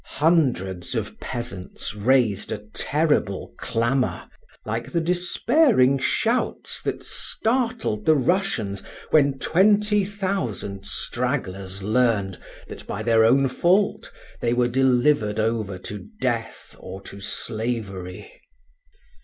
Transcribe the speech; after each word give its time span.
Hundreds 0.15 0.95
of 0.95 1.19
peasants 1.19 1.93
raised 1.93 2.51
a 2.51 2.65
terrible 2.73 3.53
clamor, 3.59 4.23
like 4.65 4.91
the 4.91 4.99
despairing 4.99 5.99
shouts 5.99 6.81
that 6.81 7.03
startled 7.03 8.07
the 8.07 8.15
Russians 8.15 8.81
when 9.11 9.37
twenty 9.37 10.03
thousand 10.03 10.87
stragglers 10.87 11.83
learned 11.83 12.39
that 12.67 12.87
by 12.87 13.03
their 13.03 13.23
own 13.23 13.47
fault 13.47 14.11
they 14.39 14.53
were 14.55 14.67
delivered 14.67 15.39
over 15.39 15.77
to 15.77 16.07
death 16.19 16.75
or 16.79 16.99
to 17.01 17.19
slavery. 17.21 18.41